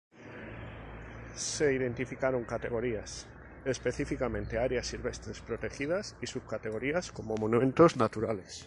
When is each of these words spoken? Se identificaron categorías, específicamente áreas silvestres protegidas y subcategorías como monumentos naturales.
Se 1.35 1.71
identificaron 1.75 2.43
categorías, 2.43 3.27
específicamente 3.65 4.57
áreas 4.57 4.87
silvestres 4.87 5.41
protegidas 5.41 6.15
y 6.19 6.25
subcategorías 6.25 7.11
como 7.11 7.35
monumentos 7.37 7.97
naturales. 7.97 8.59